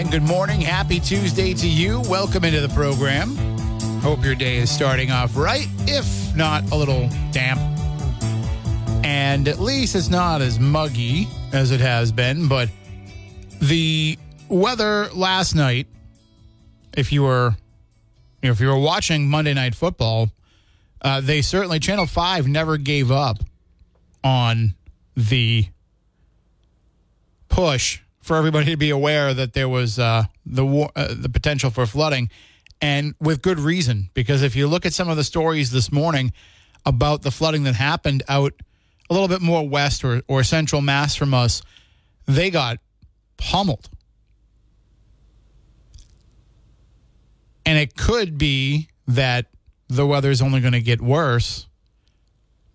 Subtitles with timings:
[0.00, 0.62] And good morning.
[0.62, 2.00] Happy Tuesday to you.
[2.08, 3.36] Welcome into the program.
[4.00, 7.60] Hope your day is starting off right, if not a little damp.
[9.04, 12.48] And at least it's not as muggy as it has been.
[12.48, 12.70] But
[13.60, 14.18] the
[14.48, 15.86] weather last night,
[16.96, 17.54] if you were
[18.40, 20.30] you know, if you were watching Monday Night Football,
[21.02, 23.36] uh, they certainly Channel Five never gave up
[24.24, 24.76] on
[25.14, 25.66] the
[27.50, 31.70] push for everybody to be aware that there was uh, the war, uh, the potential
[31.70, 32.30] for flooding,
[32.80, 34.10] and with good reason.
[34.14, 36.32] Because if you look at some of the stories this morning
[36.84, 38.52] about the flooding that happened out
[39.08, 41.62] a little bit more west or, or central Mass from us,
[42.26, 42.78] they got
[43.36, 43.88] pummeled.
[47.66, 49.46] And it could be that
[49.88, 51.66] the weather is only going to get worse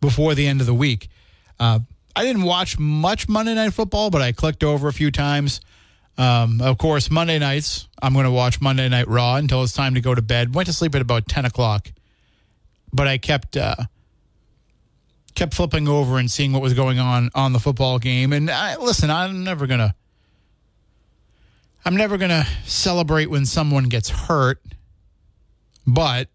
[0.02, 1.10] before the end of the week.
[1.60, 1.80] Uh,
[2.16, 5.60] I didn't watch much Monday Night Football, but I clicked over a few times.
[6.18, 9.96] Um, of course, Monday nights, I'm going to watch Monday Night Raw until it's time
[9.96, 10.56] to go to bed.
[10.56, 11.92] Went to sleep at about 10 o'clock,
[12.94, 13.76] but I kept uh,
[15.36, 18.32] kept flipping over and seeing what was going on on the football game.
[18.32, 19.94] And I, listen, I'm never gonna
[21.84, 24.62] I'm never gonna celebrate when someone gets hurt,
[25.86, 26.30] but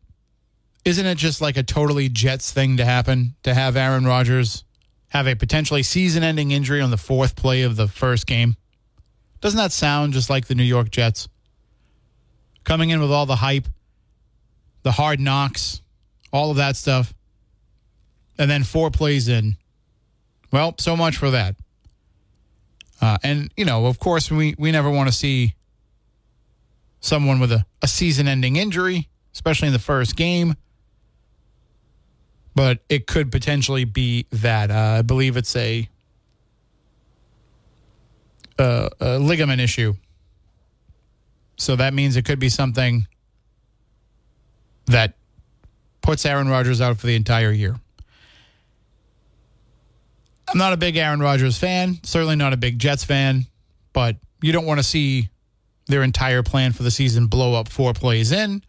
[0.85, 4.65] isn't it just like a totally Jets thing to happen to have Aaron Rodgers
[5.11, 8.57] have a potentially season ending injury on the fourth play of the first game?
[9.41, 11.29] Doesn't that sound just like the New York Jets?
[12.65, 13.67] Coming in with all the hype,
[14.83, 15.83] the hard knocks,
[16.33, 17.13] all of that stuff.
[18.39, 19.57] And then four plays in.
[20.53, 21.57] Well, so much for that.
[23.01, 25.55] Uh, and, you know, of course, we, we never want to see
[27.01, 30.55] someone with a, a season ending injury, especially in the first game
[32.55, 34.71] but it could potentially be that.
[34.71, 35.89] Uh, I believe it's a,
[38.59, 39.95] a, a ligament issue.
[41.57, 43.07] So that means it could be something
[44.87, 45.15] that
[46.01, 47.77] puts Aaron Rodgers out for the entire year.
[50.49, 53.47] I'm not a big Aaron Rodgers fan, certainly not a big Jets fan,
[53.93, 55.29] but you don't want to see
[55.87, 58.65] their entire plan for the season blow up four plays in.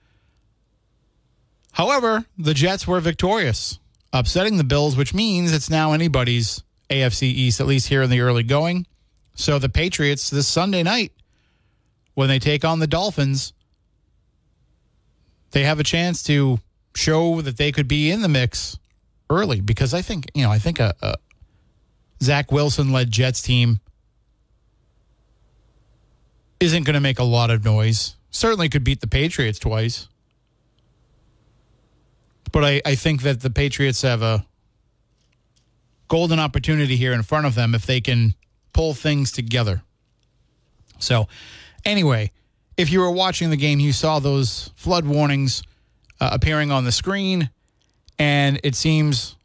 [1.74, 3.80] However, the Jets were victorious,
[4.12, 8.22] upsetting the Bills, which means it's now anybody's AFC East, at least here in the
[8.22, 8.86] early going.
[9.36, 11.14] So the Patriots this Sunday night,
[12.14, 13.54] when they take on the Dolphins,
[15.52, 16.60] they have a chance to
[16.94, 18.78] show that they could be in the mix
[19.30, 21.16] early because I think, you know, I think a, a
[22.22, 23.80] Zach Wilson led Jets team
[26.60, 28.16] isn't going to make a lot of noise.
[28.30, 30.08] Certainly could beat the Patriots twice.
[32.52, 34.46] But I, I think that the Patriots have a
[36.08, 38.36] golden opportunity here in front of them if they can
[38.74, 39.82] pull things together.
[41.00, 41.28] So,
[41.86, 42.32] anyway,
[42.78, 45.64] if you were watching the game, you saw those flood warnings
[46.20, 47.50] uh, appearing on the screen,
[48.20, 49.36] and it seems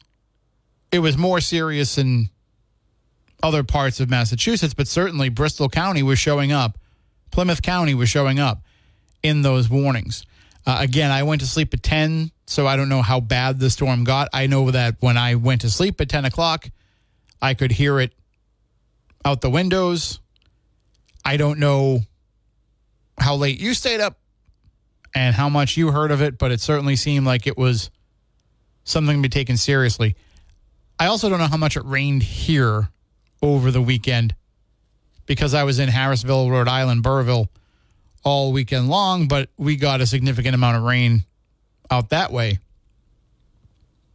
[0.91, 2.29] it was more serious in
[3.43, 6.77] other parts of Massachusetts, but certainly Bristol County was showing up.
[7.31, 8.61] Plymouth County was showing up
[9.21, 10.25] in those warnings.
[10.67, 13.69] Uh, again, I went to sleep at 10, so I don't know how bad the
[13.69, 14.27] storm got.
[14.33, 16.69] I know that when I went to sleep at 10 o'clock,
[17.41, 18.13] I could hear it
[19.23, 20.19] out the windows.
[21.23, 22.01] I don't know
[23.17, 24.19] how late you stayed up
[25.15, 27.89] and how much you heard of it, but it certainly seemed like it was
[28.83, 30.17] something to be taken seriously.
[30.99, 32.89] I also don't know how much it rained here
[33.41, 34.35] over the weekend
[35.25, 37.47] because I was in Harrisville, Rhode Island, Burrillville
[38.27, 41.23] all weekend long, but we got a significant amount of rain
[41.89, 42.59] out that way.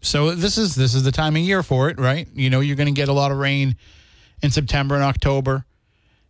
[0.03, 2.29] So this is this is the time of year for it, right?
[2.35, 3.76] You know, you're going to get a lot of rain
[4.43, 5.64] in September and October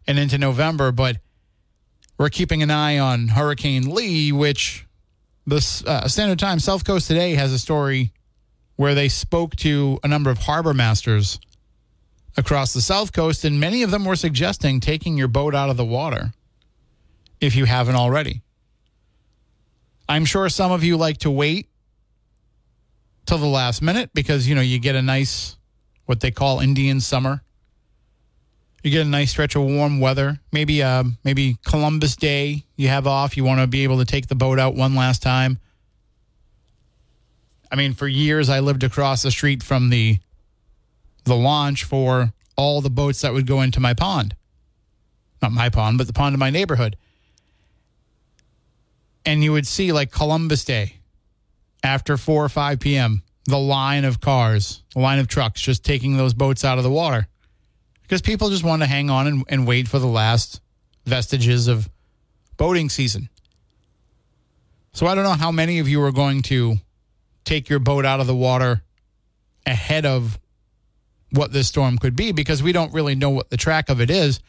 [0.06, 1.16] and into November, but
[2.18, 4.86] we're keeping an eye on Hurricane Lee, which
[5.46, 8.12] the uh, Standard Time South Coast today has a story
[8.76, 11.40] where they spoke to a number of harbor masters
[12.36, 15.76] across the South Coast, and many of them were suggesting taking your boat out of
[15.76, 16.32] the water
[17.42, 18.40] if you haven't already.
[20.08, 21.68] I'm sure some of you like to wait
[23.26, 25.56] till the last minute because, you know, you get a nice,
[26.06, 27.42] what they call Indian summer.
[28.82, 30.40] You get a nice stretch of warm weather.
[30.50, 33.36] Maybe uh, maybe Columbus Day you have off.
[33.36, 35.60] You want to be able to take the boat out one last time.
[37.70, 40.18] I mean, for years I lived across the street from the
[41.24, 44.34] the launch for all the boats that would go into my pond.
[45.40, 46.96] Not my pond, but the pond in my neighborhood.
[49.24, 50.96] And you would see like Columbus Day
[51.82, 56.16] after 4 or 5 p.m., the line of cars, the line of trucks just taking
[56.16, 57.26] those boats out of the water
[58.02, 60.60] because people just want to hang on and, and wait for the last
[61.06, 61.88] vestiges of
[62.56, 63.28] boating season.
[64.92, 66.76] So I don't know how many of you are going to
[67.44, 68.82] take your boat out of the water
[69.64, 70.38] ahead of
[71.30, 74.10] what this storm could be because we don't really know what the track of it
[74.10, 74.40] is.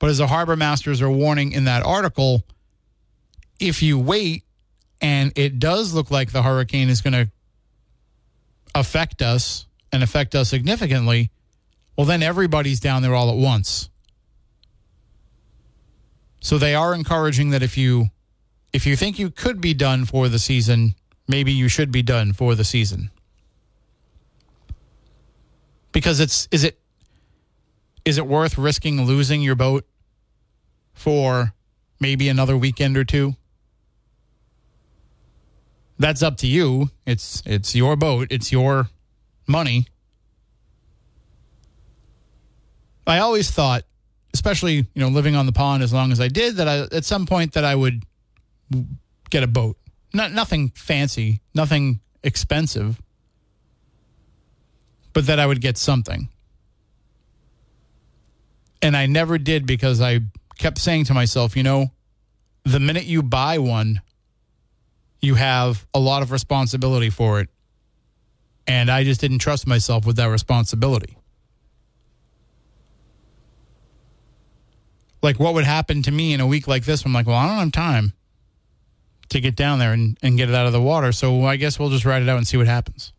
[0.00, 2.42] But as the harbor masters are warning in that article,
[3.58, 4.44] if you wait
[5.00, 7.30] and it does look like the hurricane is going to
[8.74, 11.30] affect us and affect us significantly,
[11.96, 13.90] well, then everybody's down there all at once.
[16.40, 18.06] So they are encouraging that if you
[18.72, 20.94] if you think you could be done for the season,
[21.28, 23.10] maybe you should be done for the season.
[25.92, 26.80] Because it's is it
[28.04, 29.86] is it worth risking losing your boat
[30.92, 31.52] for
[32.00, 33.36] maybe another weekend or two?
[36.02, 36.90] That's up to you.
[37.06, 38.88] It's it's your boat, it's your
[39.46, 39.86] money.
[43.06, 43.84] I always thought,
[44.34, 47.04] especially you know living on the pond as long as I did, that I at
[47.04, 48.02] some point that I would
[49.30, 49.76] get a boat.
[50.12, 53.00] Not nothing fancy, nothing expensive,
[55.12, 56.28] but that I would get something.
[58.82, 60.18] And I never did because I
[60.58, 61.92] kept saying to myself, you know,
[62.64, 64.00] the minute you buy one,
[65.22, 67.48] you have a lot of responsibility for it.
[68.66, 71.16] And I just didn't trust myself with that responsibility.
[75.22, 77.04] like what would happen to me in a week like this?
[77.04, 78.12] I'm like, well, I don't have time
[79.30, 81.12] to get down there and, and get it out of the water.
[81.12, 83.12] So I guess we'll just ride it out and see what happens.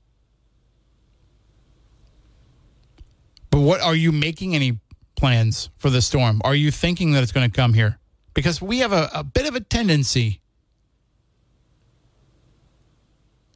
[3.49, 4.79] But what are you making any
[5.15, 6.41] plans for the storm?
[6.43, 7.99] Are you thinking that it's going to come here?
[8.33, 10.41] Because we have a, a bit of a tendency,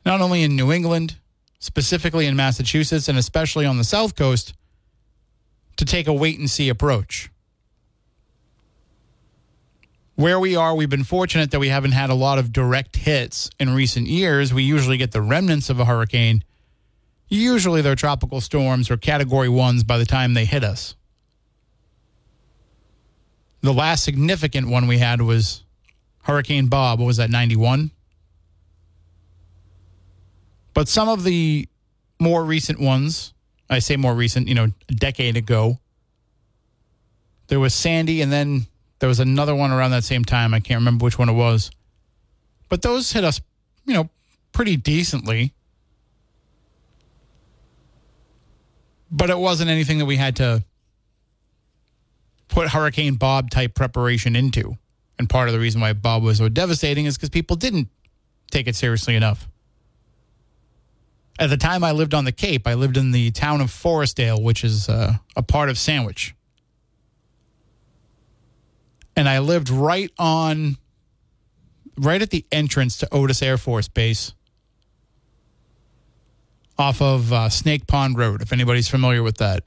[0.07, 1.17] not only in New England,
[1.59, 4.53] specifically in Massachusetts, and especially on the South Coast,
[5.75, 7.29] to take a wait and see approach
[10.17, 13.51] where we are, we've been fortunate that we haven't had a lot of direct hits
[13.59, 14.51] in recent years.
[14.51, 16.43] We usually get the remnants of a hurricane.
[17.29, 20.95] Usually they're tropical storms or category ones by the time they hit us.
[23.61, 25.63] The last significant one we had was
[26.23, 26.99] Hurricane Bob.
[26.99, 27.91] What was that, 91?
[30.77, 31.67] But some of the
[32.19, 33.33] more recent ones,
[33.67, 35.79] I say more recent, you know, a decade ago,
[37.47, 38.67] there was Sandy and then
[38.99, 40.53] there was another one around that same time.
[40.53, 41.71] I can't remember which one it was.
[42.69, 43.41] But those hit us,
[43.87, 44.09] you know,
[44.51, 45.51] pretty decently.
[49.09, 50.63] But it wasn't anything that we had to
[52.49, 54.77] put Hurricane Bob type preparation into.
[55.17, 57.87] And part of the reason why Bob was so devastating is because people didn't
[58.51, 59.47] take it seriously enough.
[61.39, 64.41] At the time I lived on the Cape, I lived in the town of Forestdale,
[64.41, 66.35] which is uh, a part of Sandwich
[69.17, 70.77] and I lived right on,
[71.97, 74.33] right at the entrance to Otis Air Force Base
[76.77, 79.63] off of uh, Snake Pond Road, if anybody's familiar with that.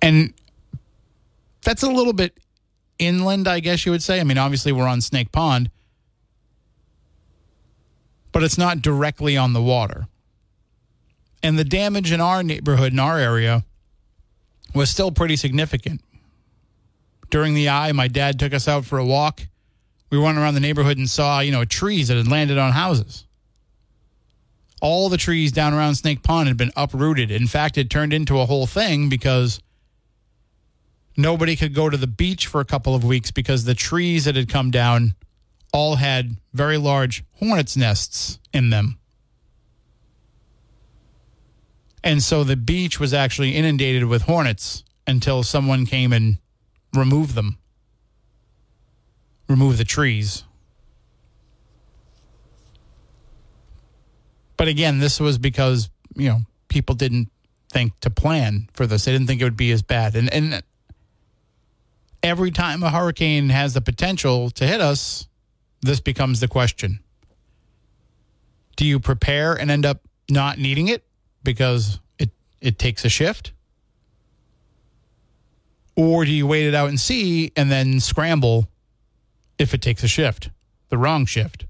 [0.00, 0.32] And
[1.62, 2.38] that's a little bit
[3.00, 4.20] inland, I guess you would say.
[4.20, 5.72] I mean, obviously, we're on Snake Pond,
[8.32, 10.06] but it's not directly on the water.
[11.42, 13.64] And the damage in our neighborhood, in our area,
[14.74, 16.02] was still pretty significant.
[17.30, 19.42] During the eye, my dad took us out for a walk.
[20.10, 23.24] We went around the neighborhood and saw, you know, trees that had landed on houses.
[24.82, 27.30] All the trees down around Snake Pond had been uprooted.
[27.30, 29.60] In fact, it turned into a whole thing because
[31.16, 34.36] nobody could go to the beach for a couple of weeks because the trees that
[34.36, 35.14] had come down
[35.72, 38.98] all had very large hornets' nests in them.
[42.02, 46.38] And so the beach was actually inundated with hornets until someone came and
[46.94, 47.58] removed them,
[49.48, 50.44] removed the trees.
[54.56, 57.30] But again, this was because, you know, people didn't
[57.70, 59.04] think to plan for this.
[59.04, 60.16] They didn't think it would be as bad.
[60.16, 60.62] And and
[62.22, 65.28] every time a hurricane has the potential to hit us,
[65.82, 67.00] this becomes the question.
[68.76, 71.04] Do you prepare and end up not needing it
[71.42, 73.52] because it it takes a shift?
[75.96, 78.68] Or do you wait it out and see and then scramble
[79.58, 80.50] if it takes a shift,
[80.88, 81.66] the wrong shift?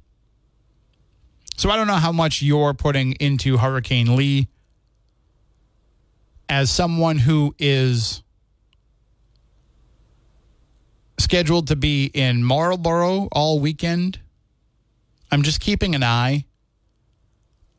[1.57, 4.49] So I don't know how much you're putting into Hurricane Lee
[6.49, 8.23] as someone who is
[11.20, 14.18] scheduled to be in Marlboro all weekend.
[15.30, 16.44] I'm just keeping an eye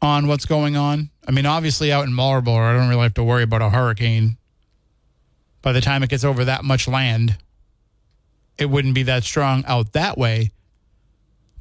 [0.01, 1.10] on what's going on.
[1.27, 4.38] I mean, obviously, out in Marlboro, I don't really have to worry about a hurricane.
[5.62, 7.38] By the time it gets over that much land,
[8.57, 10.51] it wouldn't be that strong out that way.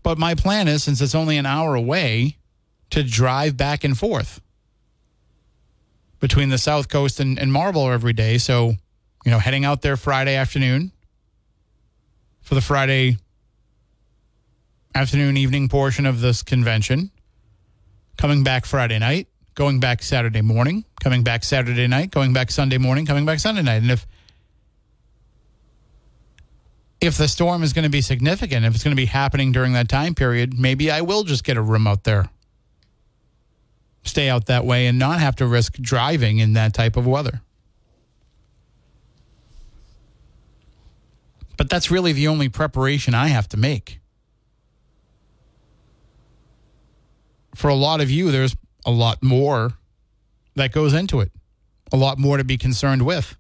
[0.02, 2.37] But my plan is, since it's only an hour away,
[2.90, 4.40] to drive back and forth
[6.18, 8.38] between the South Coast and, and Marlboro every day.
[8.38, 8.75] So,
[9.25, 10.92] you know, heading out there Friday afternoon
[12.42, 13.16] for the Friday
[14.94, 17.11] afternoon, evening portion of this convention,
[18.16, 22.78] coming back Friday night, going back Saturday morning, coming back Saturday night, going back Sunday
[22.78, 23.82] morning, coming back Sunday night.
[23.82, 24.06] And if
[27.00, 29.73] if the storm is going to be significant, if it's going to be happening during
[29.73, 32.28] that time period, maybe I will just get a room out there.
[34.02, 37.40] Stay out that way and not have to risk driving in that type of weather.
[41.61, 44.00] But that's really the only preparation I have to make.
[47.55, 49.75] For a lot of you, there's a lot more
[50.55, 51.31] that goes into it,
[51.93, 53.37] a lot more to be concerned with.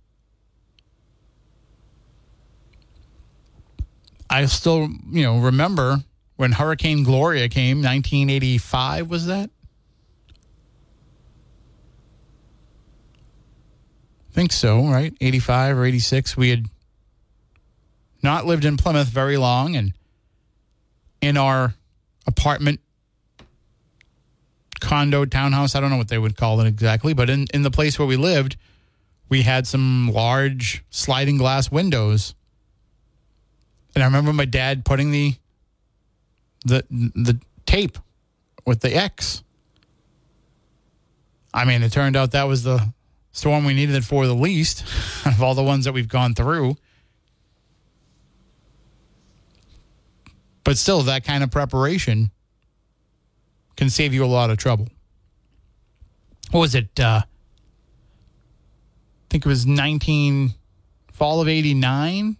[4.28, 6.00] I still, you know, remember
[6.36, 9.48] when Hurricane Gloria came, 1985 was that?
[14.28, 15.14] I think so, right?
[15.22, 16.36] 85 or 86.
[16.36, 16.66] We had
[18.22, 19.92] not lived in Plymouth very long and
[21.20, 21.74] in our
[22.26, 22.80] apartment
[24.80, 27.70] condo townhouse, I don't know what they would call it exactly, but in in the
[27.70, 28.56] place where we lived,
[29.28, 32.34] we had some large sliding glass windows
[33.94, 35.34] and I remember my dad putting the
[36.64, 37.98] the the tape
[38.66, 39.42] with the X.
[41.52, 42.92] I mean, it turned out that was the
[43.32, 44.84] storm we needed it for the least
[45.26, 46.76] of all the ones that we've gone through.
[50.64, 52.30] But still, that kind of preparation
[53.76, 54.88] can save you a lot of trouble.
[56.50, 56.98] What was it?
[56.98, 57.26] Uh, I
[59.30, 60.54] think it was 19,
[61.12, 62.36] fall of 89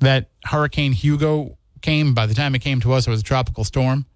[0.00, 2.14] that Hurricane Hugo came.
[2.14, 4.06] By the time it came to us, it was a tropical storm.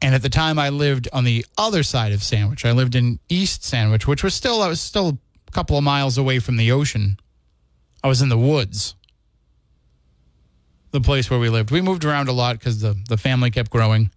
[0.00, 2.64] And at the time, I lived on the other side of Sandwich.
[2.64, 5.18] I lived in East Sandwich, which was still I was still
[5.54, 7.16] couple of miles away from the ocean.
[8.02, 8.96] I was in the woods,
[10.90, 11.70] the place where we lived.
[11.70, 14.10] We moved around a lot because the the family kept growing.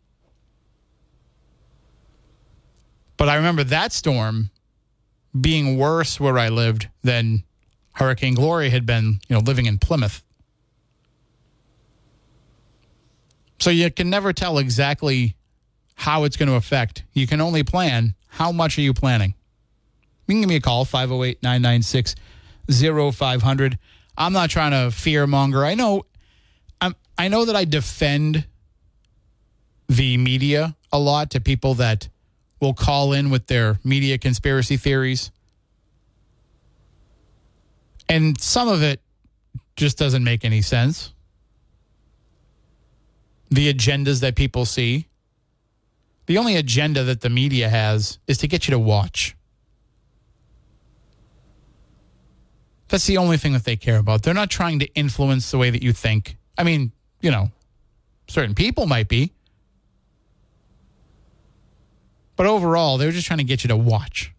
[3.15, 4.51] But I remember that storm
[5.39, 7.44] being worse where I lived than
[7.94, 10.24] Hurricane Glory had been, you know, living in Plymouth.
[13.60, 15.36] So you can never tell exactly
[15.96, 17.03] how it's going to affect.
[17.13, 19.34] You can only plan how much are you planning.
[20.27, 22.15] You can give me a call 508 996
[22.69, 23.79] 0500.
[24.17, 25.63] I'm not trying to fear monger.
[25.63, 26.05] I know
[26.81, 28.46] I'm I know that I defend
[29.88, 32.10] the media a lot to people that
[32.60, 35.31] will call in with their media conspiracy theories.
[38.10, 39.01] And some of it
[39.75, 41.13] just doesn't make any sense.
[43.50, 45.07] The agendas that people see.
[46.25, 49.37] The only agenda that the media has is to get you to watch.
[52.89, 54.24] That's the only thing that they care about.
[54.24, 56.38] They're not trying to influence the way that you think.
[56.58, 56.91] I mean,
[57.22, 57.51] you know,
[58.27, 59.34] certain people might be.
[62.36, 64.34] But overall, they're just trying to get you to watch.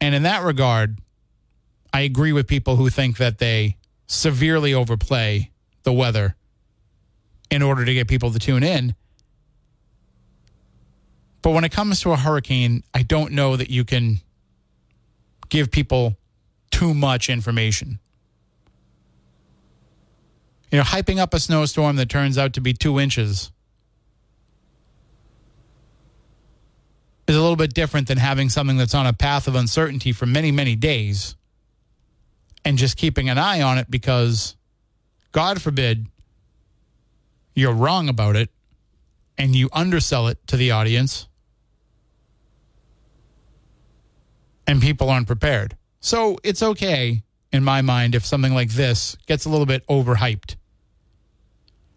[0.00, 0.98] And in that regard,
[1.92, 3.76] I agree with people who think that they
[4.06, 5.50] severely overplay
[5.84, 6.36] the weather
[7.50, 8.94] in order to get people to tune in.
[11.40, 14.20] But when it comes to a hurricane, I don't know that you can
[15.48, 16.17] give people
[16.78, 17.98] too much information.
[20.70, 23.50] You know, hyping up a snowstorm that turns out to be two inches
[27.26, 30.24] is a little bit different than having something that's on a path of uncertainty for
[30.24, 31.34] many, many days
[32.64, 34.54] and just keeping an eye on it because,
[35.32, 36.06] God forbid,
[37.56, 38.50] you're wrong about it
[39.36, 41.26] and you undersell it to the audience
[44.68, 45.76] and people aren't prepared.
[46.00, 50.56] So it's okay, in my mind, if something like this gets a little bit overhyped.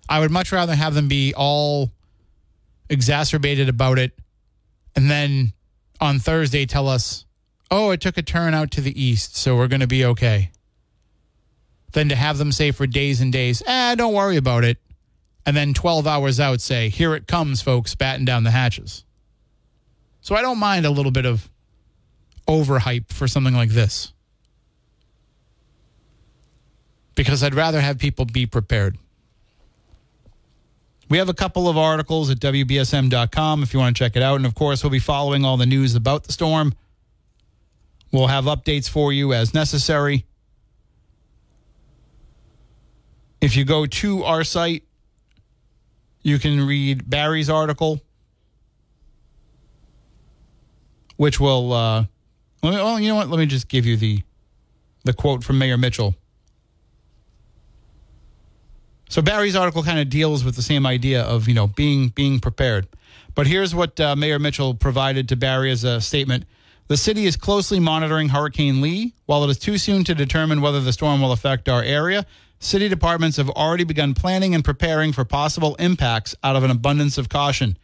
[0.10, 1.91] I would much rather have them be all
[2.89, 4.13] exacerbated about it
[4.96, 5.53] and then
[6.00, 7.25] on Thursday tell us,
[7.70, 10.51] oh, it took a turn out to the east, so we're going to be okay.
[11.93, 14.77] Than to have them say for days and days, ah, don't worry about it.
[15.46, 19.03] And then 12 hours out say, here it comes, folks, batten down the hatches.
[20.22, 21.50] So I don't mind a little bit of
[22.51, 24.12] overhype for something like this.
[27.15, 28.98] Because I'd rather have people be prepared.
[31.10, 34.36] We have a couple of articles at WBSM.com if you want to check it out.
[34.36, 36.74] And of course, we'll be following all the news about the storm.
[38.12, 40.25] We'll have updates for you as necessary.
[43.39, 44.84] If you go to our site,
[46.22, 48.01] you can read Barry's article,
[51.15, 51.74] which will.
[51.74, 52.05] Uh,
[52.62, 53.30] well, you know what?
[53.30, 54.24] Let me just give you the
[55.03, 56.15] the quote from Mayor Mitchell.
[59.10, 62.39] So Barry's article kind of deals with the same idea of you know being being
[62.39, 62.88] prepared.
[63.34, 66.46] But here's what uh, Mayor Mitchell provided to Barry as a statement.
[66.88, 69.13] The city is closely monitoring Hurricane Lee.
[69.25, 72.25] While it is too soon to determine whether the storm will affect our area,
[72.60, 77.18] city departments have already begun planning and preparing for possible impacts out of an abundance
[77.18, 77.77] of caution.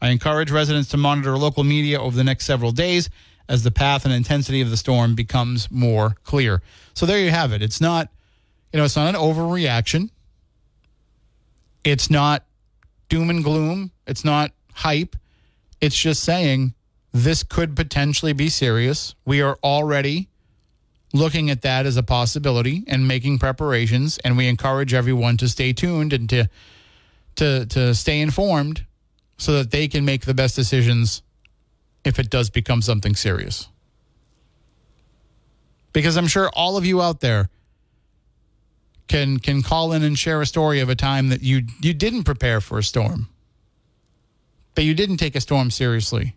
[0.00, 3.08] I encourage residents to monitor local media over the next several days
[3.52, 6.62] as the path and intensity of the storm becomes more clear.
[6.94, 7.60] So there you have it.
[7.60, 8.08] It's not,
[8.72, 10.08] you know, it's not an overreaction.
[11.84, 12.46] It's not
[13.10, 13.90] doom and gloom.
[14.06, 15.16] It's not hype.
[15.82, 16.72] It's just saying
[17.12, 19.14] this could potentially be serious.
[19.26, 20.30] We are already
[21.12, 25.74] looking at that as a possibility and making preparations and we encourage everyone to stay
[25.74, 26.48] tuned and to
[27.36, 28.86] to to stay informed
[29.36, 31.20] so that they can make the best decisions
[32.04, 33.68] if it does become something serious.
[35.92, 37.50] Because I'm sure all of you out there
[39.08, 42.24] can can call in and share a story of a time that you you didn't
[42.24, 43.28] prepare for a storm.
[44.74, 46.34] But you didn't take a storm seriously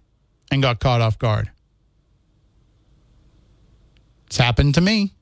[0.51, 1.51] and got caught off guard.
[4.27, 5.13] It's happened to me.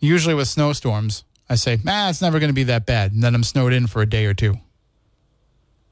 [0.00, 3.34] Usually with snowstorms, I say, "Ah, it's never going to be that bad," and then
[3.34, 4.58] I'm snowed in for a day or two.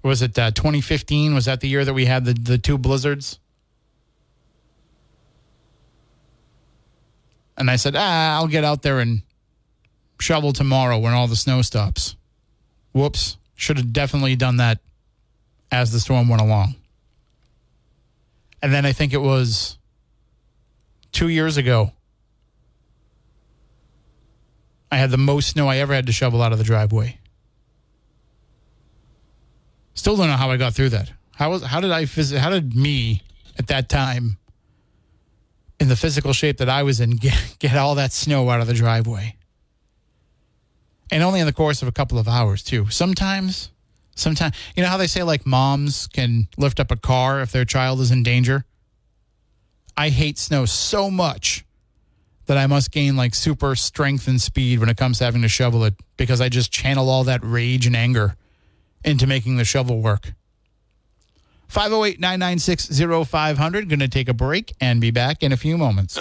[0.07, 1.35] Was it uh, 2015?
[1.35, 3.41] Was that the year that we had the the two blizzards?
[7.59, 9.23] And I said, ah, I'll get out there and
[10.21, 12.15] shovel tomorrow when all the snow stops.
[12.93, 13.37] Whoops.
[13.57, 14.79] Should have definitely done that
[15.73, 16.77] as the storm went along.
[18.63, 19.77] And then I think it was
[21.11, 21.91] two years ago.
[24.93, 27.19] I had the most snow I ever had to shovel out of the driveway.
[29.97, 31.11] Still don't know how I got through that.
[31.35, 33.23] How was how did I visit how did me
[33.59, 34.39] at that time
[35.79, 38.67] in the physical shape that I was in get, get all that snow out of
[38.67, 39.37] the driveway.
[41.11, 42.91] And only in the course of a couple of hours, too.
[42.91, 43.71] Sometimes,
[44.17, 47.65] sometimes, you know how they say like moms can lift up a car if their
[47.65, 48.65] child is in danger?
[49.97, 51.65] I hate snow so much
[52.47, 55.49] that I must gain like super strength and speed when it comes to having to
[55.49, 58.37] shovel it because I just channel all that rage and anger
[59.07, 60.35] into making the shovel work.
[61.69, 63.89] 508 996 0500.
[63.89, 66.19] Going to take a break and be back in a few moments.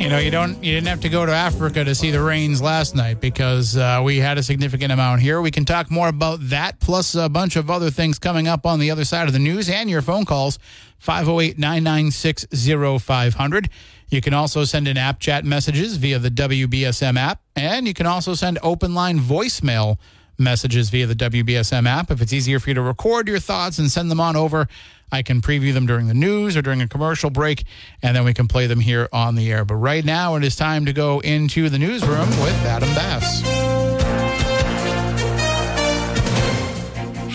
[0.00, 2.62] You know, you don't you didn't have to go to Africa to see the rains
[2.62, 5.40] last night because uh, we had a significant amount here.
[5.40, 8.78] We can talk more about that plus a bunch of other things coming up on
[8.78, 10.60] the other side of the news and your phone calls
[11.04, 13.68] 508-996-0500.
[14.08, 18.06] You can also send in app chat messages via the WBSM app and you can
[18.06, 19.98] also send open line voicemail
[20.38, 22.10] messages via the WBSM app.
[22.10, 24.68] If it's easier for you to record your thoughts and send them on over,
[25.12, 27.64] I can preview them during the news or during a commercial break,
[28.02, 29.64] and then we can play them here on the air.
[29.64, 33.75] But right now, it is time to go into the newsroom with Adam Bass.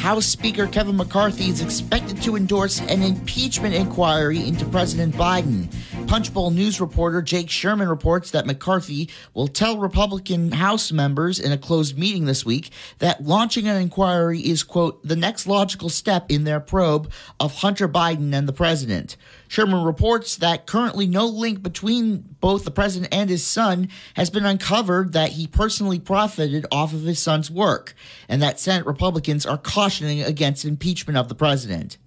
[0.02, 5.72] House Speaker Kevin McCarthy is expected to endorse an impeachment inquiry into President Biden.
[6.08, 11.58] Punchbowl News reporter Jake Sherman reports that McCarthy will tell Republican House members in a
[11.58, 16.46] closed meeting this week that launching an inquiry is, quote, the next logical step in
[16.46, 19.18] their probe of Hunter Biden and the president.
[19.52, 24.46] Sherman reports that currently no link between both the president and his son has been
[24.46, 27.94] uncovered that he personally profited off of his son's work,
[28.30, 31.98] and that Senate Republicans are cautioning against impeachment of the president.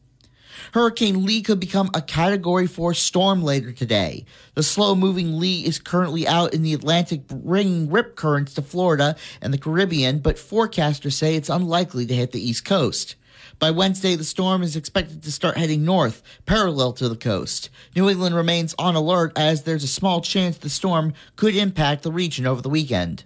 [0.72, 4.24] Hurricane Lee could become a Category 4 storm later today.
[4.54, 9.16] The slow moving Lee is currently out in the Atlantic bringing rip currents to Florida
[9.42, 13.16] and the Caribbean, but forecasters say it's unlikely to hit the East Coast.
[13.58, 17.70] By Wednesday, the storm is expected to start heading north, parallel to the coast.
[17.94, 22.12] New England remains on alert as there's a small chance the storm could impact the
[22.12, 23.24] region over the weekend.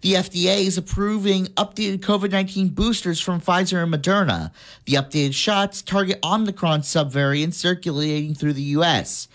[0.00, 4.50] The FDA is approving updated COVID 19 boosters from Pfizer and Moderna.
[4.84, 9.28] The updated shots target Omicron subvariants circulating through the U.S.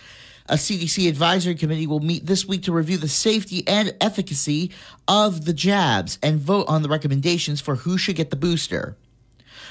[0.49, 4.71] A CDC advisory committee will meet this week to review the safety and efficacy
[5.07, 8.97] of the jabs and vote on the recommendations for who should get the booster.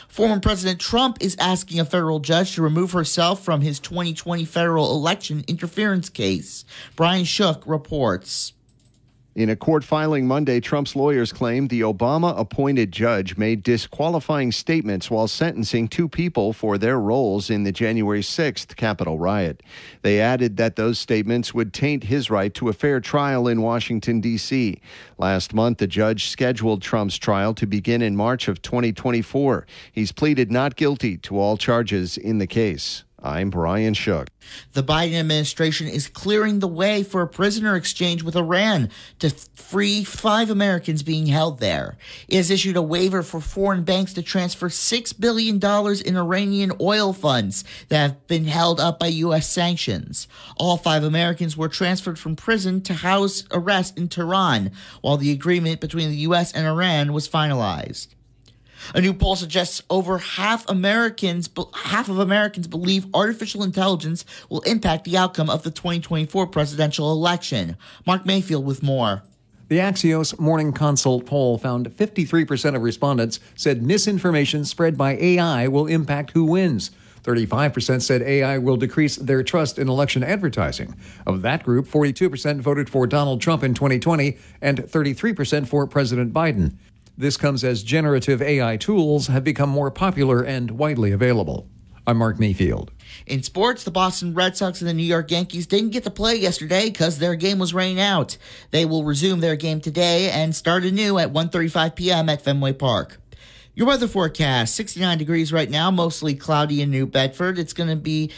[0.09, 4.95] Former President Trump is asking a federal judge to remove herself from his 2020 federal
[4.95, 6.65] election interference case.
[6.95, 8.53] Brian Shook reports.
[9.37, 15.11] In a court filing Monday, Trump's lawyers claimed the Obama appointed judge made disqualifying statements
[15.11, 19.63] while sentencing two people for their roles in the January 6th Capitol riot.
[20.01, 24.23] They added that those statements would taint his right to a fair trial in Washington,
[24.23, 24.81] D.C.
[25.19, 29.67] Last month, the judge scheduled Trump's trial to begin in March of 2024.
[29.93, 33.05] He's pleaded not guilty to all charges in the case.
[33.27, 34.29] I'm Brian Shook.
[34.75, 40.05] The Biden administration is clearing the way for a prisoner exchange with Iran to free
[40.05, 41.97] five Americans being held there.
[42.29, 45.57] It has issued a waiver for foreign banks to transfer $6 billion
[46.07, 49.51] in Iranian oil funds that have been held up by U.S.
[49.51, 50.29] sanctions.
[50.57, 55.81] All five Americans were transferred from prison to house arrest in Tehran, while the agreement
[55.81, 56.53] between the U.S.
[56.53, 58.16] and Iran was finalized.
[58.95, 65.05] A new poll suggests over half Americans, half of Americans believe artificial intelligence will impact
[65.05, 67.77] the outcome of the 2024 presidential election.
[68.07, 69.23] Mark Mayfield with more.
[69.69, 75.87] The Axios Morning Consult poll found 53% of respondents said misinformation spread by AI will
[75.87, 76.93] impact who wins.
[77.25, 80.95] 35% said AI will decrease their trust in election advertising.
[81.27, 86.77] Of that group, 42% voted for Donald Trump in 2020 and 33% for President Biden.
[87.19, 91.67] This comes as generative AI tools have become more popular and widely available.
[92.07, 92.93] I'm Mark Mayfield.
[93.27, 96.37] In sports, the Boston Red Sox and the New York Yankees didn't get to play
[96.37, 98.37] yesterday because their game was rained out.
[98.71, 102.29] They will resume their game today and start anew at 1:35 p.m.
[102.29, 103.19] at Fenway Park.
[103.75, 107.59] Your weather forecast 69 degrees right now, mostly cloudy in New Bedford.
[107.59, 108.31] It's going to be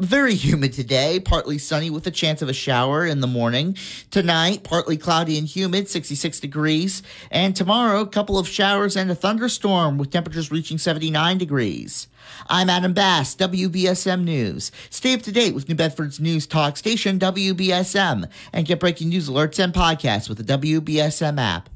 [0.00, 3.76] very humid today, partly sunny with a chance of a shower in the morning.
[4.10, 7.02] Tonight, partly cloudy and humid, 66 degrees.
[7.30, 12.08] And tomorrow, a couple of showers and a thunderstorm with temperatures reaching 79 degrees.
[12.48, 14.70] I'm Adam Bass, WBSM News.
[14.90, 19.28] Stay up to date with New Bedford's news talk station, WBSM, and get breaking news
[19.28, 21.68] alerts and podcasts with the WBSM app.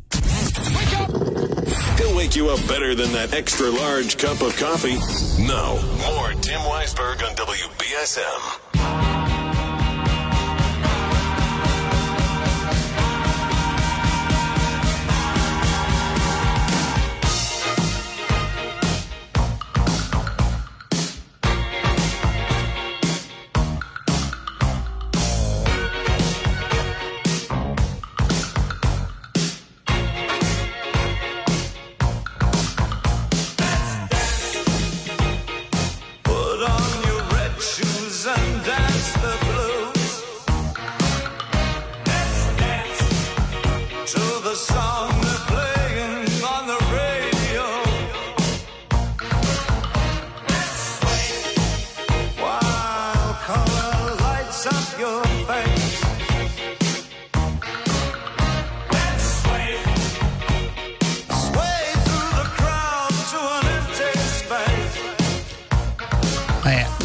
[2.22, 4.94] Wake you up better than that extra large cup of coffee.
[5.42, 5.74] No,
[6.06, 9.31] more Tim Weisberg on WBSM.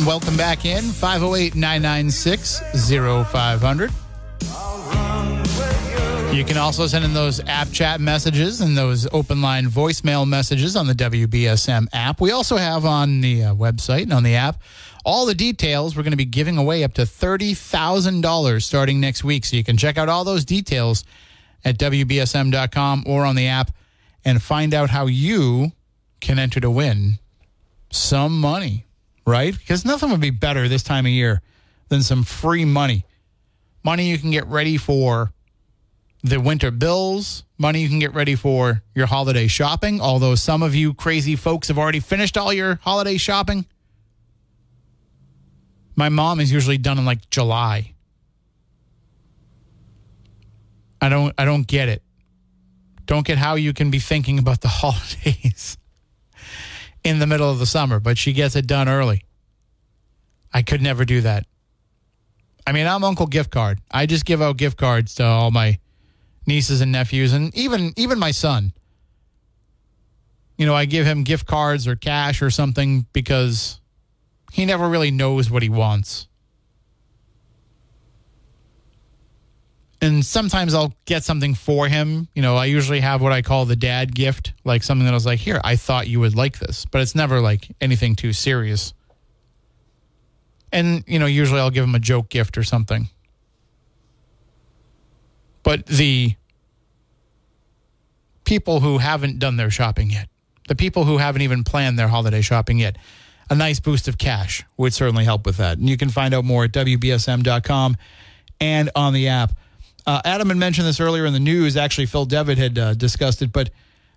[0.08, 0.84] Welcome back in.
[0.84, 4.07] 508 996 0500.
[6.32, 10.76] You can also send in those app chat messages and those open line voicemail messages
[10.76, 12.22] on the WBSM app.
[12.22, 14.62] We also have on the uh, website and on the app
[15.04, 15.96] all the details.
[15.96, 19.46] We're going to be giving away up to $30,000 starting next week.
[19.46, 21.06] So you can check out all those details
[21.64, 23.72] at WBSM.com or on the app
[24.26, 25.72] and find out how you
[26.20, 27.20] can enter to win
[27.90, 28.86] some money,
[29.26, 29.58] right?
[29.58, 31.42] Because nothing would be better this time of year
[31.88, 33.06] than some free money.
[33.84, 35.32] Money you can get ready for
[36.30, 40.76] the winter bills, money you can get ready for your holiday shopping, although some of
[40.76, 43.66] you crazy folks have already finished all your holiday shopping.
[45.96, 47.94] My mom is usually done in like July.
[51.02, 52.02] I don't I don't get it.
[53.06, 55.78] Don't get how you can be thinking about the holidays
[57.04, 59.24] in the middle of the summer, but she gets it done early.
[60.54, 61.46] I could never do that.
[62.66, 63.80] I mean, I'm Uncle Gift Card.
[63.90, 65.80] I just give out gift cards to all my
[66.48, 68.74] nieces and nephews and even even my son.
[70.58, 73.80] You know, I give him gift cards or cash or something because
[74.52, 76.28] he never really knows what he wants.
[80.02, 82.28] And sometimes I'll get something for him.
[82.36, 85.16] You know, I usually have what I call the dad gift, like something that I
[85.16, 88.32] was like, here, I thought you would like this, but it's never like anything too
[88.34, 88.94] serious.
[90.72, 93.10] And, you know, usually I'll give him a joke gift or something.
[95.68, 96.34] But the
[98.46, 100.30] people who haven't done their shopping yet,
[100.70, 102.98] the people who haven't even planned their holiday shopping yet,
[103.50, 105.78] a nice boost of cash would certainly help with that.
[105.78, 107.98] And you can find out more at WBSM.com
[108.62, 109.52] and on the app.
[110.06, 111.76] Uh, Adam had mentioned this earlier in the news.
[111.76, 113.70] Actually, Phil Devitt had uh, discussed it, but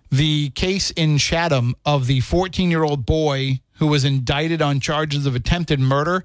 [0.09, 5.25] the case in Chatham of the 14 year old boy who was indicted on charges
[5.25, 6.23] of attempted murder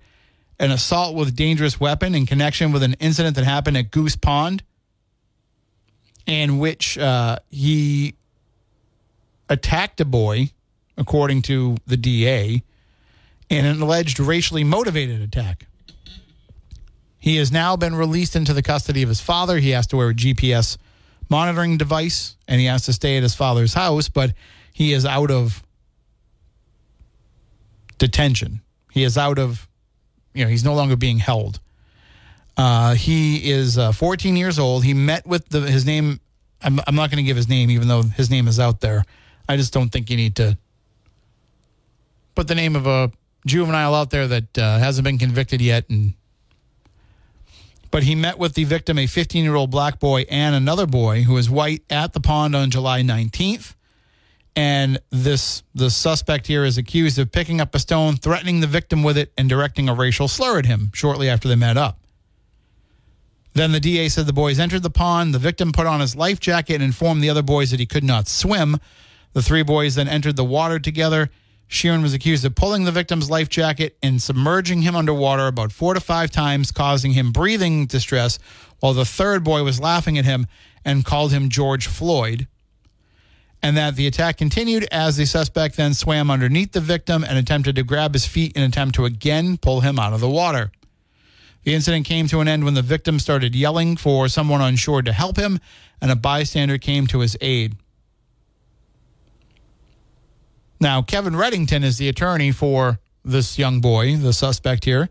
[0.61, 4.62] and assault with dangerous weapon in connection with an incident that happened at Goose Pond,
[6.27, 8.15] in which uh, he
[9.49, 10.51] attacked a boy,
[10.97, 12.62] according to the DA,
[13.49, 15.67] in an alleged racially motivated attack.
[17.19, 19.59] He has now been released into the custody of his father.
[19.59, 20.77] He has to wear a GPS
[21.29, 24.33] monitoring device and he has to stay at his father's house, but
[24.73, 25.62] he is out of
[27.99, 28.61] detention.
[28.93, 29.69] He is out of,
[30.35, 31.61] you know, he's no longer being held.
[32.57, 34.85] Uh, he is uh, 14 years old.
[34.85, 36.21] He met with the, his name.
[36.62, 39.05] I'm, I'm not going to give his name, even though his name is out there.
[39.49, 40.57] I just don't think you need to
[42.35, 43.12] put the name of a
[43.47, 46.14] juvenile out there that uh, hasn't been convicted yet and
[47.90, 51.23] but he met with the victim, a 15 year old black boy, and another boy
[51.23, 53.75] who is white at the pond on July 19th.
[54.55, 59.03] And this the suspect here is accused of picking up a stone, threatening the victim
[59.03, 61.99] with it, and directing a racial slur at him shortly after they met up.
[63.57, 65.33] Then the DA said the boys entered the pond.
[65.33, 68.05] The victim put on his life jacket and informed the other boys that he could
[68.05, 68.77] not swim.
[69.33, 71.31] The three boys then entered the water together.
[71.66, 75.95] Sheeran was accused of pulling the victim's life jacket and submerging him underwater about four
[75.95, 78.38] to five times, causing him breathing distress,
[78.81, 80.47] while the third boy was laughing at him
[80.85, 82.47] and called him George Floyd.
[83.62, 87.77] And that the attack continued as the suspect then swam underneath the victim and attempted
[87.77, 90.73] to grab his feet in an attempt to again pull him out of the water.
[91.67, 95.03] The incident came to an end when the victim started yelling for someone on shore
[95.03, 95.59] to help him,
[96.01, 97.75] and a bystander came to his aid.
[100.79, 105.09] Now, Kevin Reddington is the attorney for this young boy, the suspect here,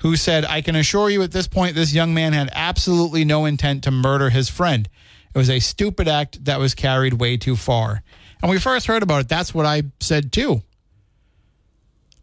[0.00, 3.44] who said, I can assure you at this point, this young man had absolutely no
[3.44, 4.88] intent to murder his friend.
[5.32, 8.02] It was a stupid act that was carried way too far.
[8.42, 10.62] And we first heard about it, that's what I said too.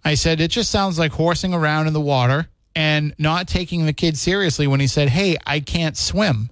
[0.03, 3.91] I said, it just sounds like horsing around in the water and not taking the
[3.91, 6.49] kid seriously when he said, Hey, I can't swim.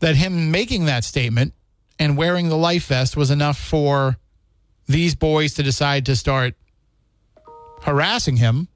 [0.00, 1.54] That him making that statement
[1.96, 4.18] and wearing the life vest was enough for
[4.88, 6.54] these boys to decide to start
[7.82, 8.66] harassing him.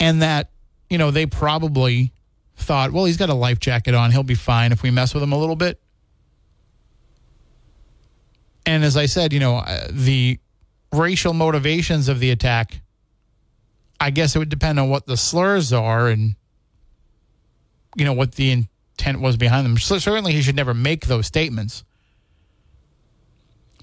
[0.00, 0.48] And that,
[0.88, 2.14] you know, they probably
[2.56, 4.12] thought, well, he's got a life jacket on.
[4.12, 5.78] He'll be fine if we mess with him a little bit.
[8.64, 10.38] And as I said, you know, uh, the
[10.92, 12.80] racial motivations of the attack,
[14.00, 16.36] I guess it would depend on what the slurs are and,
[17.96, 19.76] you know, what the intent was behind them.
[19.78, 21.84] So certainly he should never make those statements.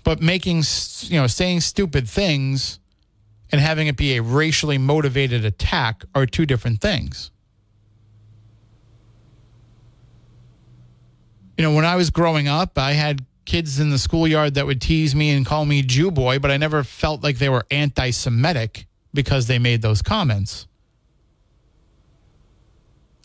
[0.04, 0.64] But making,
[1.02, 2.80] you know, saying stupid things
[3.52, 7.32] and having it be a racially motivated attack are two different things.
[11.58, 14.82] You know, when I was growing up, I had kids in the schoolyard that would
[14.82, 18.12] tease me and call me Jew boy, but I never felt like they were anti
[18.12, 20.68] Semitic because they made those comments.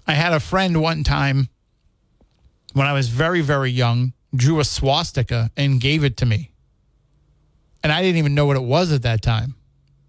[0.06, 1.48] I had a friend one time
[2.72, 6.50] when I was very, very young, drew a swastika and gave it to me.
[7.82, 9.54] And I didn't even know what it was at that time.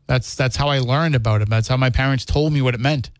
[0.07, 1.49] That's that's how I learned about it.
[1.49, 3.11] That's how my parents told me what it meant.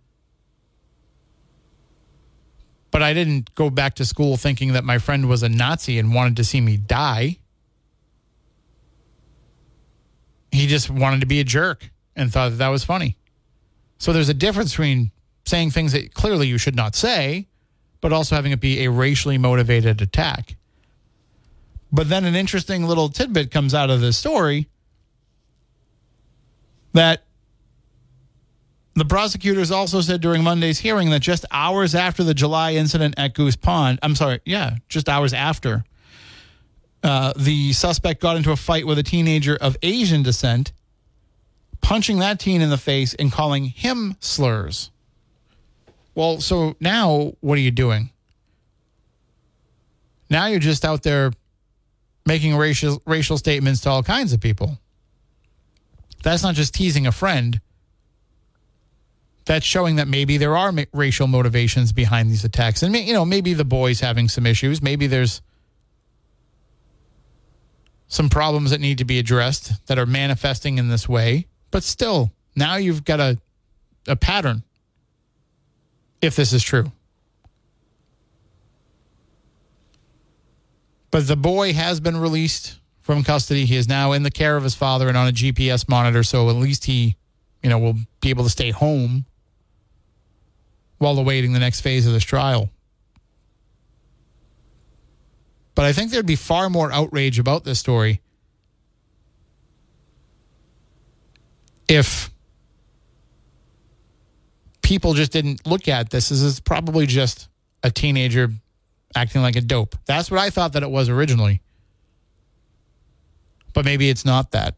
[2.91, 6.13] But I didn't go back to school thinking that my friend was a Nazi and
[6.13, 7.37] wanted to see me die.
[10.51, 13.15] He just wanted to be a jerk and thought that, that was funny.
[13.97, 15.11] So there's a difference between
[15.45, 17.47] saying things that clearly you should not say,
[18.01, 20.55] but also having it be a racially motivated attack.
[21.91, 24.67] But then an interesting little tidbit comes out of this story
[26.93, 27.23] that
[29.01, 33.33] the prosecutors also said during Monday's hearing that just hours after the July incident at
[33.33, 35.83] Goose Pond, I'm sorry, yeah, just hours after,
[37.01, 40.71] uh, the suspect got into a fight with a teenager of Asian descent,
[41.81, 44.91] punching that teen in the face and calling him slurs.
[46.13, 48.11] Well, so now what are you doing?
[50.29, 51.31] Now you're just out there
[52.27, 54.77] making racial racial statements to all kinds of people.
[56.21, 57.59] That's not just teasing a friend.
[59.51, 63.25] That's showing that maybe there are ma- racial motivations behind these attacks, and you know
[63.25, 64.81] maybe the boys having some issues.
[64.81, 65.41] Maybe there's
[68.07, 71.47] some problems that need to be addressed that are manifesting in this way.
[71.69, 73.39] But still, now you've got a
[74.07, 74.63] a pattern.
[76.21, 76.93] If this is true.
[81.11, 83.65] But the boy has been released from custody.
[83.65, 86.49] He is now in the care of his father and on a GPS monitor, so
[86.49, 87.17] at least he,
[87.61, 89.25] you know, will be able to stay home
[91.01, 92.69] while awaiting the next phase of this trial.
[95.73, 98.21] But I think there'd be far more outrage about this story
[101.87, 102.29] if
[104.83, 107.49] people just didn't look at this as it's probably just
[107.81, 108.51] a teenager
[109.15, 109.95] acting like a dope.
[110.05, 111.63] That's what I thought that it was originally.
[113.73, 114.75] But maybe it's not that.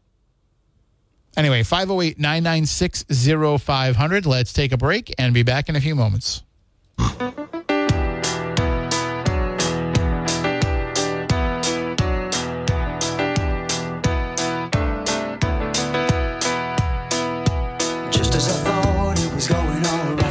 [1.36, 3.04] Anyway, 508 996
[3.62, 4.26] 0500.
[4.26, 6.42] Let's take a break and be back in a few moments.
[18.10, 20.24] Just as I thought it was going alright,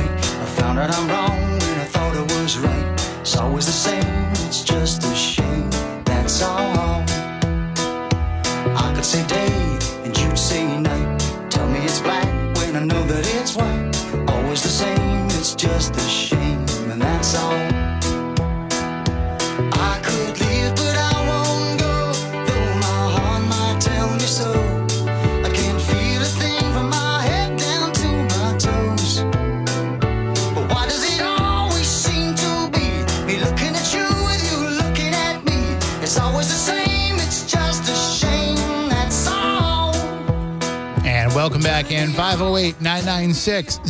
[41.43, 43.81] welcome back in 508 996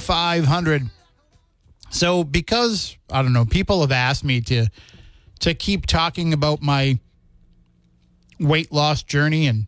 [0.00, 0.88] 0500.
[1.90, 4.68] So, because I don't know, people have asked me to
[5.40, 7.00] to keep talking about my
[8.38, 9.66] weight loss journey and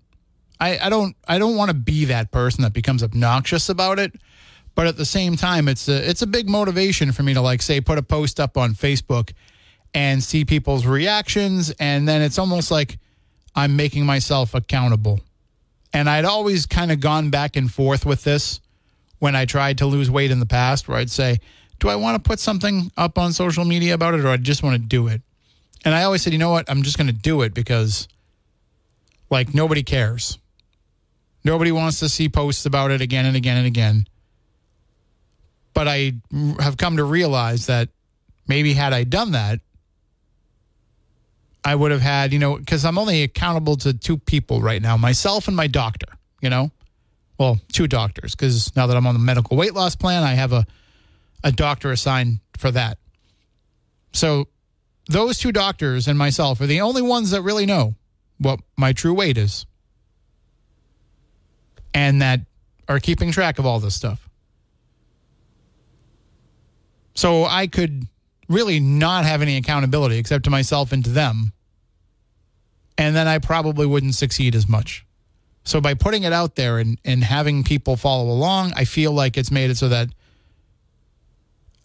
[0.60, 4.12] I, I don't I don't want to be that person that becomes obnoxious about it.
[4.76, 7.62] But at the same time, it's a it's a big motivation for me to like
[7.62, 9.32] say put a post up on Facebook
[9.92, 12.96] and see people's reactions and then it's almost like
[13.56, 15.18] I'm making myself accountable.
[15.94, 18.60] And I'd always kind of gone back and forth with this
[19.20, 21.38] when I tried to lose weight in the past, where I'd say,
[21.78, 24.64] Do I want to put something up on social media about it or I just
[24.64, 25.22] want to do it?
[25.84, 26.68] And I always said, You know what?
[26.68, 28.08] I'm just going to do it because,
[29.30, 30.38] like, nobody cares.
[31.44, 34.08] Nobody wants to see posts about it again and again and again.
[35.74, 36.14] But I
[36.58, 37.90] have come to realize that
[38.48, 39.60] maybe had I done that,
[41.64, 44.96] I would have had, you know, because I'm only accountable to two people right now
[44.96, 46.08] myself and my doctor,
[46.40, 46.70] you know?
[47.38, 50.52] Well, two doctors, because now that I'm on the medical weight loss plan, I have
[50.52, 50.66] a,
[51.42, 52.98] a doctor assigned for that.
[54.12, 54.48] So
[55.08, 57.94] those two doctors and myself are the only ones that really know
[58.38, 59.66] what my true weight is
[61.92, 62.40] and that
[62.88, 64.28] are keeping track of all this stuff.
[67.14, 68.06] So I could
[68.48, 71.52] really not have any accountability except to myself and to them.
[72.96, 75.04] And then I probably wouldn't succeed as much.
[75.64, 79.36] So by putting it out there and, and having people follow along, I feel like
[79.36, 80.10] it's made it so that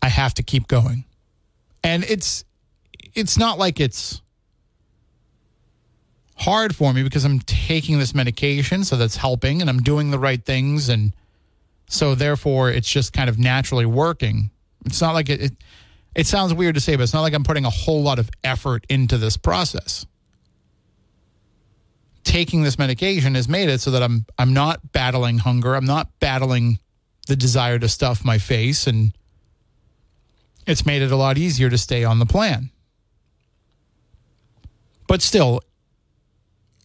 [0.01, 1.05] I have to keep going.
[1.83, 2.43] And it's
[3.15, 4.21] it's not like it's
[6.35, 10.19] hard for me because I'm taking this medication, so that's helping and I'm doing the
[10.19, 11.13] right things and
[11.87, 14.51] so therefore it's just kind of naturally working.
[14.85, 15.53] It's not like it, it
[16.19, 18.29] it sounds weird to say, but it's not like I'm putting a whole lot of
[18.43, 20.05] effort into this process.
[22.25, 25.75] Taking this medication has made it so that I'm I'm not battling hunger.
[25.75, 26.79] I'm not battling
[27.27, 29.13] the desire to stuff my face and
[30.67, 32.69] it's made it a lot easier to stay on the plan.
[35.07, 35.61] But still,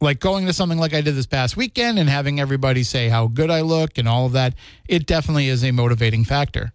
[0.01, 3.27] like going to something like I did this past weekend and having everybody say how
[3.27, 4.55] good I look and all of that,
[4.87, 6.73] it definitely is a motivating factor.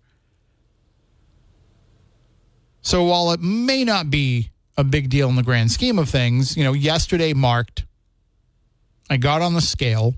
[2.81, 6.55] So while it may not be a big deal in the grand scheme of things,
[6.55, 7.85] you know, yesterday marked,
[9.09, 10.15] I got on the scale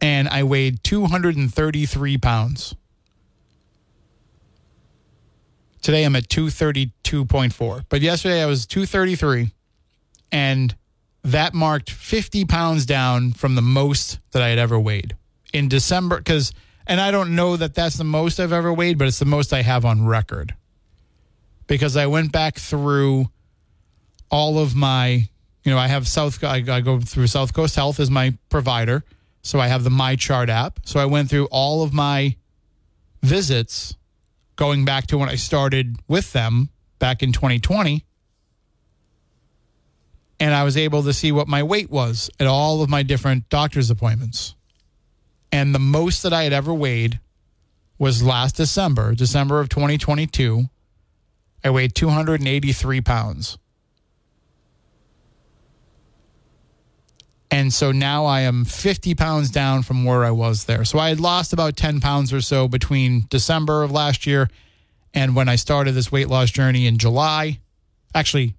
[0.00, 2.74] and I weighed 233 pounds.
[5.80, 7.84] Today I'm at 232.4.
[7.88, 9.50] But yesterday I was 233
[10.30, 10.74] and
[11.24, 15.16] that marked 50 pounds down from the most that I had ever weighed
[15.52, 16.52] in December cuz
[16.86, 19.52] and I don't know that that's the most I've ever weighed, but it's the most
[19.52, 20.54] I have on record.
[21.66, 23.26] Because I went back through
[24.30, 25.28] all of my,
[25.64, 29.04] you know, I have South I, I go through Southcoast Health as my provider.
[29.42, 30.80] So I have the MyChart app.
[30.84, 32.36] So I went through all of my
[33.22, 33.94] visits
[34.56, 38.04] going back to when I started with them back in 2020.
[40.38, 43.48] And I was able to see what my weight was at all of my different
[43.48, 44.54] doctor's appointments.
[45.52, 47.20] And the most that I had ever weighed
[47.98, 50.64] was last December, December of 2022.
[51.62, 53.58] I weighed 283 pounds.
[57.50, 60.86] And so now I am 50 pounds down from where I was there.
[60.86, 64.48] So I had lost about 10 pounds or so between December of last year
[65.12, 67.60] and when I started this weight loss journey in July.
[68.14, 68.54] Actually,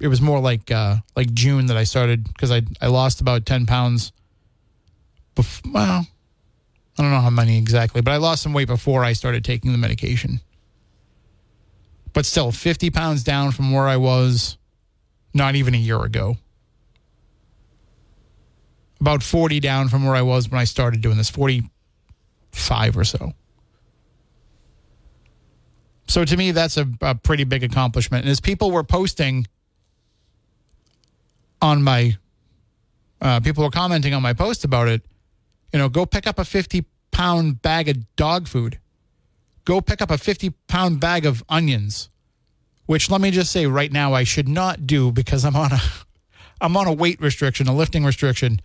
[0.00, 3.44] it was more like uh, like June that I started because I I lost about
[3.44, 4.12] 10 pounds.
[5.36, 6.06] Bef- well,
[6.98, 9.72] I don't know how many exactly, but I lost some weight before I started taking
[9.72, 10.40] the medication.
[12.12, 14.56] But still, 50 pounds down from where I was
[15.32, 16.36] not even a year ago
[19.04, 23.34] about 40 down from where I was when I started doing this, 45 or so.
[26.08, 28.24] So to me, that's a, a pretty big accomplishment.
[28.24, 29.46] And as people were posting
[31.60, 32.16] on my,
[33.20, 35.02] uh, people were commenting on my post about it,
[35.74, 38.78] you know, go pick up a 50 pound bag of dog food.
[39.64, 42.10] Go pick up a 50 pound bag of onions,
[42.86, 45.80] which let me just say right now, I should not do because I'm on a,
[46.60, 48.60] I'm on a weight restriction, a lifting restriction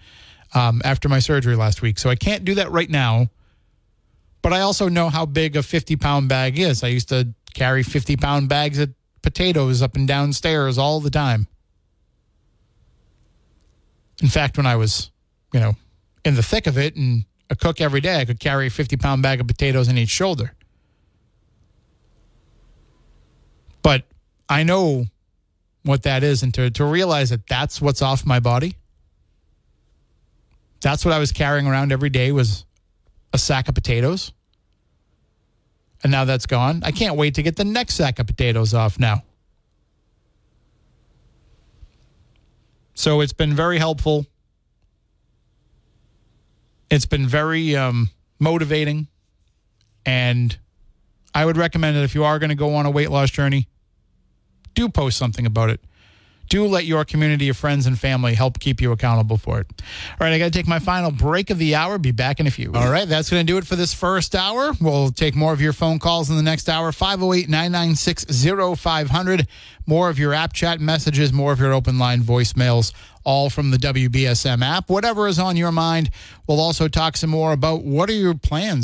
[0.54, 1.98] um, after my surgery last week.
[1.98, 3.32] So I can't do that right now.
[4.44, 6.84] But I also know how big a 50 pound bag is.
[6.84, 8.94] I used to carry 50 pound bags of
[9.24, 11.48] potatoes up and down stairs all the time.
[14.22, 15.10] In fact, when I was,
[15.52, 15.76] you know,
[16.30, 18.96] in the thick of it and a cook every day, I could carry a 50
[18.98, 20.54] pound bag of potatoes in each shoulder.
[23.82, 24.06] But
[24.48, 25.06] I know
[25.84, 26.44] what that is.
[26.44, 28.76] And to, to realize that that's what's off my body,
[30.82, 32.66] that's what I was carrying around every day was
[33.34, 34.32] a sack of potatoes.
[36.04, 36.82] And now that's gone.
[36.86, 39.24] I can't wait to get the next sack of potatoes off now.
[42.94, 44.28] So it's been very helpful.
[46.90, 48.10] It's been very um,
[48.40, 49.08] motivating.
[50.06, 50.58] And
[51.34, 53.68] I would recommend that if you are going to go on a weight loss journey,
[54.74, 55.82] do post something about it
[56.50, 59.68] do let your community of friends and family help keep you accountable for it.
[60.20, 61.98] All right, I got to take my final break of the hour.
[61.98, 62.74] Be back in a few.
[62.74, 64.74] All right, that's going to do it for this first hour.
[64.82, 68.26] We'll take more of your phone calls in the next hour 508 996
[68.80, 69.48] 0500.
[69.86, 72.94] More of your app chat messages, more of your open line voicemails,
[73.24, 74.90] all from the WBSM app.
[74.90, 76.12] Whatever is on your mind.
[76.48, 78.78] We'll also talk some more about what are your plans